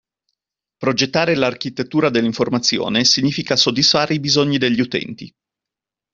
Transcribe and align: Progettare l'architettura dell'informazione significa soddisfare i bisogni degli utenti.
Progettare 0.77 1.35
l'architettura 1.35 2.09
dell'informazione 2.09 3.03
significa 3.05 3.55
soddisfare 3.55 4.15
i 4.15 4.19
bisogni 4.19 4.57
degli 4.57 4.79
utenti. 4.79 5.31